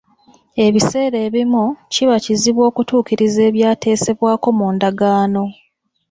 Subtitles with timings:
[0.65, 5.43] Ebiseera ebimu, kiba kizibu okutuukiriza ebyateesebwako mu ndagaano.